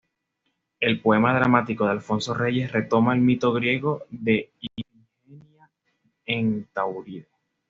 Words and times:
El 0.79 0.99
poema 0.99 1.31
dramático 1.35 1.85
de 1.85 1.91
Alfonso 1.91 2.33
Reyes 2.33 2.71
retoma 2.71 3.13
el 3.13 3.21
mito 3.21 3.53
griego 3.53 4.01
de 4.09 4.51
Ifigenia 4.59 5.69
en 6.25 6.65
Táuride. 6.73 7.27